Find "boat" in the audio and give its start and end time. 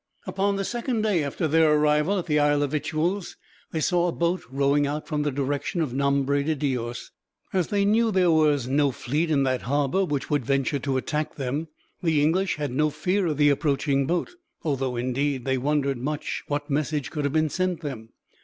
4.11-4.41, 14.07-14.31